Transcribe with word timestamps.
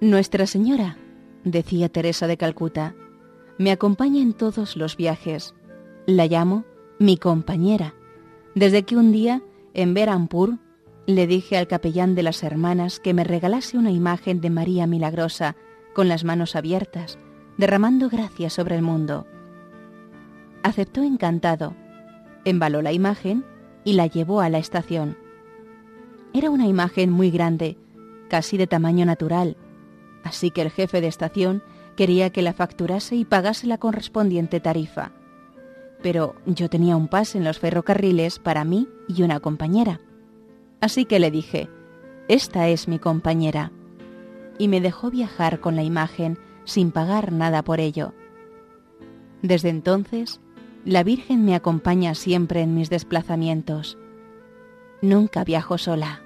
Nuestra 0.00 0.46
Señora, 0.46 0.98
decía 1.42 1.88
Teresa 1.88 2.26
de 2.26 2.36
Calcuta, 2.36 2.94
me 3.56 3.70
acompaña 3.70 4.20
en 4.20 4.34
todos 4.34 4.76
los 4.76 4.94
viajes. 4.98 5.54
La 6.04 6.26
llamo 6.26 6.66
mi 6.98 7.16
compañera, 7.16 7.94
desde 8.54 8.82
que 8.82 8.98
un 8.98 9.10
día, 9.10 9.42
en 9.72 9.94
Berampur, 9.94 10.58
le 11.06 11.26
dije 11.26 11.56
al 11.56 11.66
capellán 11.66 12.14
de 12.14 12.22
las 12.22 12.42
hermanas 12.42 13.00
que 13.00 13.14
me 13.14 13.24
regalase 13.24 13.78
una 13.78 13.90
imagen 13.90 14.42
de 14.42 14.50
María 14.50 14.86
Milagrosa 14.86 15.56
con 15.94 16.08
las 16.08 16.24
manos 16.24 16.56
abiertas, 16.56 17.18
derramando 17.56 18.10
gracia 18.10 18.50
sobre 18.50 18.76
el 18.76 18.82
mundo. 18.82 19.26
Aceptó 20.62 21.04
encantado, 21.04 21.74
embaló 22.44 22.82
la 22.82 22.92
imagen 22.92 23.46
y 23.82 23.94
la 23.94 24.06
llevó 24.08 24.42
a 24.42 24.50
la 24.50 24.58
estación. 24.58 25.16
Era 26.34 26.50
una 26.50 26.66
imagen 26.66 27.10
muy 27.10 27.30
grande, 27.30 27.78
casi 28.28 28.58
de 28.58 28.66
tamaño 28.66 29.06
natural, 29.06 29.56
así 30.26 30.50
que 30.50 30.62
el 30.62 30.70
jefe 30.70 31.00
de 31.00 31.06
estación 31.06 31.62
quería 31.96 32.30
que 32.30 32.42
la 32.42 32.52
facturase 32.52 33.16
y 33.16 33.24
pagase 33.24 33.66
la 33.66 33.78
correspondiente 33.78 34.60
tarifa. 34.60 35.12
Pero 36.02 36.34
yo 36.44 36.68
tenía 36.68 36.96
un 36.96 37.08
pase 37.08 37.38
en 37.38 37.44
los 37.44 37.58
ferrocarriles 37.58 38.38
para 38.38 38.64
mí 38.64 38.88
y 39.08 39.22
una 39.22 39.40
compañera. 39.40 40.00
Así 40.80 41.04
que 41.04 41.18
le 41.18 41.30
dije, 41.30 41.70
esta 42.28 42.68
es 42.68 42.88
mi 42.88 42.98
compañera. 42.98 43.72
Y 44.58 44.68
me 44.68 44.80
dejó 44.80 45.10
viajar 45.10 45.60
con 45.60 45.76
la 45.76 45.82
imagen 45.82 46.38
sin 46.64 46.90
pagar 46.90 47.32
nada 47.32 47.62
por 47.62 47.80
ello. 47.80 48.12
Desde 49.42 49.68
entonces, 49.68 50.40
la 50.84 51.02
Virgen 51.02 51.44
me 51.44 51.54
acompaña 51.54 52.14
siempre 52.14 52.62
en 52.62 52.74
mis 52.74 52.90
desplazamientos. 52.90 53.96
Nunca 55.02 55.44
viajo 55.44 55.78
sola. 55.78 56.25